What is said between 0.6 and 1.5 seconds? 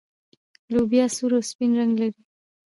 لوبیا سور او